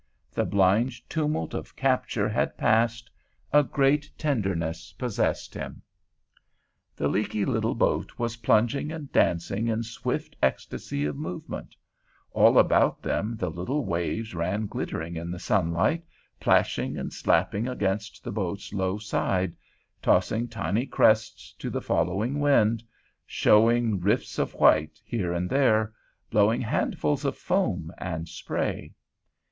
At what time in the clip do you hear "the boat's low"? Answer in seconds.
18.23-18.97